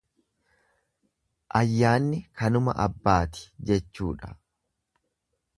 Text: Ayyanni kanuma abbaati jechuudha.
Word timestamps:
Ayyanni 1.59 2.17
kanuma 2.37 2.71
abbaati 2.87 3.41
jechuudha. 3.67 4.29